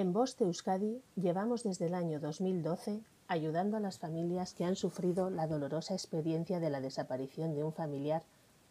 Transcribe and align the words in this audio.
En 0.00 0.14
Voz 0.14 0.40
Euskadi 0.40 1.02
llevamos 1.14 1.62
desde 1.62 1.84
el 1.84 1.94
año 1.94 2.20
2012 2.20 3.02
ayudando 3.28 3.76
a 3.76 3.80
las 3.80 3.98
familias 3.98 4.54
que 4.54 4.64
han 4.64 4.74
sufrido 4.74 5.28
la 5.28 5.46
dolorosa 5.46 5.92
experiencia 5.92 6.58
de 6.58 6.70
la 6.70 6.80
desaparición 6.80 7.54
de 7.54 7.64
un 7.64 7.74
familiar 7.74 8.22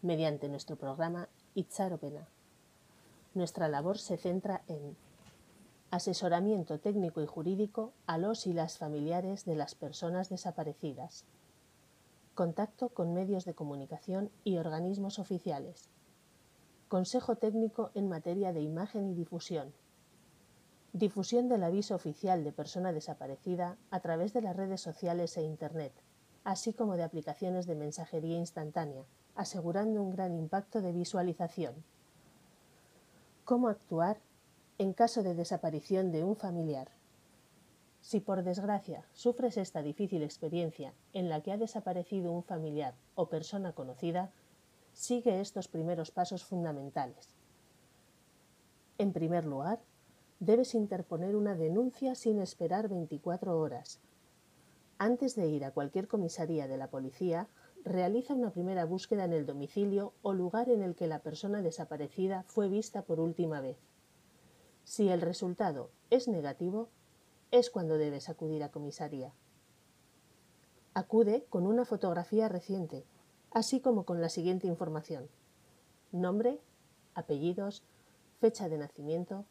mediante 0.01 0.49
nuestro 0.49 0.75
programa 0.75 1.29
Itzaropena. 1.53 2.27
Nuestra 3.35 3.67
labor 3.67 3.99
se 3.99 4.17
centra 4.17 4.63
en 4.67 4.97
asesoramiento 5.91 6.79
técnico 6.79 7.21
y 7.21 7.27
jurídico 7.27 7.93
a 8.07 8.17
los 8.17 8.47
y 8.47 8.53
las 8.53 8.79
familiares 8.79 9.45
de 9.45 9.53
las 9.53 9.75
personas 9.75 10.29
desaparecidas, 10.29 11.25
contacto 12.33 12.89
con 12.89 13.13
medios 13.13 13.45
de 13.45 13.53
comunicación 13.53 14.31
y 14.43 14.57
organismos 14.57 15.19
oficiales, 15.19 15.91
consejo 16.87 17.35
técnico 17.35 17.91
en 17.93 18.09
materia 18.09 18.51
de 18.51 18.61
imagen 18.61 19.11
y 19.11 19.13
difusión, 19.13 19.71
difusión 20.93 21.49
del 21.49 21.63
aviso 21.63 21.95
oficial 21.95 22.43
de 22.43 22.51
persona 22.51 22.91
desaparecida 22.91 23.77
a 23.91 23.99
través 23.99 24.33
de 24.33 24.41
las 24.41 24.55
redes 24.55 24.81
sociales 24.81 25.37
e 25.37 25.43
Internet, 25.43 25.93
así 26.43 26.73
como 26.73 26.97
de 26.97 27.03
aplicaciones 27.03 27.67
de 27.67 27.75
mensajería 27.75 28.37
instantánea, 28.37 29.03
asegurando 29.35 30.01
un 30.01 30.11
gran 30.11 30.33
impacto 30.33 30.81
de 30.81 30.91
visualización. 30.91 31.75
¿Cómo 33.45 33.67
actuar 33.69 34.19
en 34.77 34.93
caso 34.93 35.23
de 35.23 35.35
desaparición 35.35 36.11
de 36.11 36.23
un 36.23 36.35
familiar? 36.35 36.89
Si 38.01 38.19
por 38.19 38.43
desgracia 38.43 39.03
sufres 39.13 39.57
esta 39.57 39.81
difícil 39.81 40.23
experiencia 40.23 40.93
en 41.13 41.29
la 41.29 41.41
que 41.41 41.51
ha 41.51 41.57
desaparecido 41.57 42.31
un 42.31 42.43
familiar 42.43 42.95
o 43.15 43.27
persona 43.27 43.73
conocida, 43.73 44.31
sigue 44.93 45.41
estos 45.41 45.67
primeros 45.67 46.11
pasos 46.11 46.43
fundamentales. 46.43 47.35
En 48.97 49.13
primer 49.13 49.45
lugar, 49.45 49.79
debes 50.39 50.73
interponer 50.73 51.35
una 51.35 51.55
denuncia 51.55 52.15
sin 52.15 52.39
esperar 52.39 52.87
24 52.87 53.59
horas. 53.59 53.99
Antes 54.97 55.35
de 55.35 55.47
ir 55.47 55.65
a 55.65 55.71
cualquier 55.71 56.07
comisaría 56.07 56.67
de 56.67 56.77
la 56.77 56.89
policía, 56.89 57.47
realiza 57.83 58.33
una 58.33 58.51
primera 58.51 58.85
búsqueda 58.85 59.25
en 59.25 59.33
el 59.33 59.45
domicilio 59.45 60.13
o 60.21 60.33
lugar 60.33 60.69
en 60.69 60.81
el 60.81 60.95
que 60.95 61.07
la 61.07 61.19
persona 61.19 61.61
desaparecida 61.61 62.43
fue 62.47 62.67
vista 62.67 63.03
por 63.03 63.19
última 63.19 63.61
vez. 63.61 63.77
Si 64.83 65.09
el 65.09 65.21
resultado 65.21 65.91
es 66.09 66.27
negativo, 66.27 66.89
es 67.51 67.69
cuando 67.69 67.97
debes 67.97 68.29
acudir 68.29 68.63
a 68.63 68.71
comisaría. 68.71 69.33
Acude 70.93 71.45
con 71.49 71.65
una 71.67 71.85
fotografía 71.85 72.49
reciente, 72.49 73.05
así 73.51 73.79
como 73.79 74.05
con 74.05 74.21
la 74.21 74.29
siguiente 74.29 74.67
información. 74.67 75.29
Nombre, 76.11 76.59
apellidos, 77.13 77.83
fecha 78.39 78.67
de 78.69 78.77
nacimiento, 78.77 79.45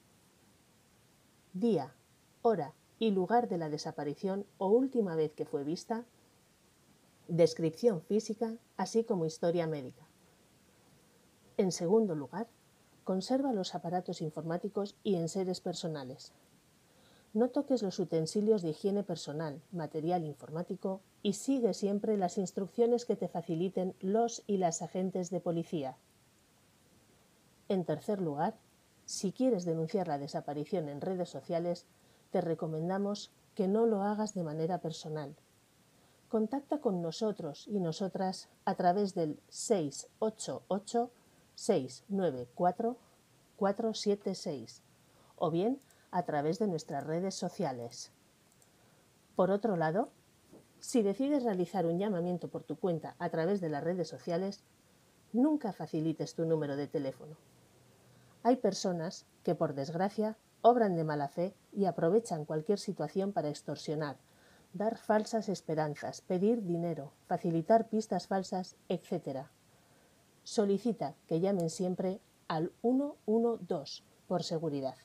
día, 1.59 1.95
hora 2.43 2.75
y 2.99 3.11
lugar 3.11 3.49
de 3.49 3.59
la 3.59 3.69
desaparición 3.69 4.47
o 4.59 4.69
última 4.69 5.15
vez 5.17 5.33
que 5.33 5.45
fue 5.45 5.65
vista, 5.65 6.05
descripción 7.29 8.01
física, 8.03 8.57
así 8.77 9.05
como 9.05 9.27
historia 9.27 9.67
médica. 9.67 10.07
En 11.57 11.73
segundo 11.73 12.15
lugar, 12.15 12.49
conserva 13.05 13.53
los 13.53 13.75
aparatos 13.75 14.21
informáticos 14.21 14.97
y 15.03 15.17
enseres 15.17 15.61
personales. 15.61 16.33
No 17.35 17.51
toques 17.51 17.83
los 17.83 17.99
utensilios 17.99 18.63
de 18.63 18.71
higiene 18.71 19.03
personal, 19.03 19.61
material 19.71 20.25
informático 20.25 21.01
y 21.23 21.35
sigue 21.35 21.75
siempre 21.75 22.17
las 22.17 22.39
instrucciones 22.39 23.05
que 23.05 23.17
te 23.17 23.29
faciliten 23.29 23.95
los 24.01 24.43
y 24.47 24.57
las 24.57 24.83
agentes 24.83 25.31
de 25.31 25.41
policía. 25.41 25.97
En 27.69 27.85
tercer 27.85 28.21
lugar, 28.21 28.57
si 29.09 29.33
quieres 29.33 29.65
denunciar 29.65 30.07
la 30.07 30.19
desaparición 30.19 30.87
en 30.91 31.01
redes 31.01 31.31
sociales, 31.31 31.87
te 32.31 32.43
recomendamos 32.43 33.31
que 33.55 33.67
no 33.67 33.87
lo 33.87 34.03
hagas 34.03 34.35
de 34.35 34.45
manera 34.45 34.83
personal. 34.83 35.35
Contacta 36.29 36.83
con 36.83 37.01
nosotros 37.01 37.67
y 37.69 37.81
nosotras 37.81 38.51
a 38.67 38.75
través 38.75 39.15
del 39.15 39.41
688 39.49 41.11
694 41.55 42.99
476 43.57 44.83
o 45.37 45.51
bien 45.51 45.81
a 46.11 46.25
través 46.25 46.59
de 46.59 46.67
nuestras 46.67 47.07
redes 47.07 47.35
sociales. 47.35 48.13
Por 49.37 49.51
otro 49.51 49.79
lado, 49.79 50.11
si 50.81 51.01
decides 51.01 51.45
realizar 51.45 51.87
un 51.87 51.99
llamamiento 51.99 52.49
por 52.49 52.63
tu 52.63 52.77
cuenta 52.77 53.17
a 53.19 53.31
través 53.31 53.63
de 53.63 53.71
las 53.71 53.83
redes 53.83 54.07
sociales, 54.07 54.65
nunca 55.33 55.73
facilites 55.73 56.35
tu 56.35 56.45
número 56.45 56.77
de 56.77 56.89
teléfono. 56.89 57.37
Hay 58.49 58.57
personas 58.57 59.27
que, 59.43 59.55
por 59.55 59.75
desgracia, 59.75 60.39
obran 60.63 60.97
de 60.97 61.05
mala 61.05 61.29
fe 61.29 61.55
y 61.71 61.85
aprovechan 61.85 62.47
cualquier 62.47 62.79
situación 62.79 63.35
para 63.35 63.51
extorsionar, 63.51 64.17
dar 64.73 64.97
falsas 64.97 65.51
esperanzas, 65.51 66.23
pedir 66.23 66.65
dinero, 66.65 67.13
facilitar 67.27 67.91
pistas 67.91 68.27
falsas, 68.27 68.77
etc. 68.89 69.49
Solicita 70.45 71.15
que 71.27 71.41
llamen 71.41 71.69
siempre 71.69 72.23
al 72.49 72.73
112 72.81 74.03
por 74.27 74.43
seguridad. 74.43 74.97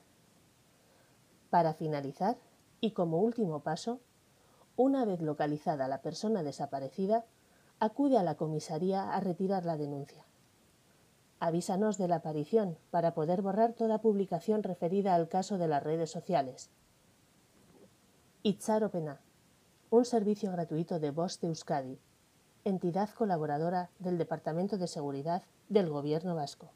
Para 1.49 1.73
finalizar, 1.73 2.37
y 2.79 2.91
como 2.91 3.19
último 3.19 3.59
paso, 3.59 3.99
una 4.77 5.03
vez 5.03 5.19
localizada 5.19 5.89
la 5.89 6.01
persona 6.01 6.43
desaparecida, 6.43 7.25
acude 7.81 8.17
a 8.17 8.23
la 8.23 8.35
comisaría 8.35 9.13
a 9.13 9.19
retirar 9.19 9.65
la 9.65 9.75
denuncia. 9.75 10.23
Avísanos 11.45 11.97
de 11.97 12.07
la 12.07 12.15
aparición 12.15 12.77
para 12.89 13.13
poder 13.13 13.41
borrar 13.41 13.73
toda 13.73 13.99
publicación 13.99 14.63
referida 14.63 15.13
al 15.13 15.27
caso 15.27 15.57
de 15.57 15.67
las 15.67 15.83
redes 15.83 16.09
sociales. 16.09 16.69
Itzaropena, 18.43 19.19
un 19.89 20.05
servicio 20.05 20.53
gratuito 20.53 21.01
de 21.01 21.11
Voz 21.11 21.41
de 21.41 21.47
Euskadi, 21.47 21.99
entidad 22.63 23.09
colaboradora 23.09 23.89
del 23.99 24.17
Departamento 24.17 24.77
de 24.77 24.87
Seguridad 24.87 25.43
del 25.67 25.89
Gobierno 25.89 26.33
Vasco. 26.33 26.71